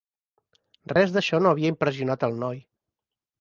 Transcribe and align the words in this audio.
res 0.93 1.13
d'això 1.17 1.41
no 1.43 1.51
havia 1.51 1.73
impressionat 1.75 2.27
el 2.29 2.41
noi. 2.47 2.59